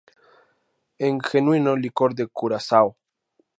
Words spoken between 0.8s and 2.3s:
El Genuino Licor de